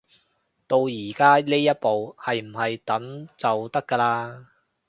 [0.65, 4.45] 到而家呢一步，係唔係等就得㗎喇